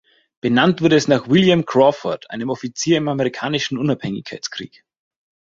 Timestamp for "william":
1.29-1.63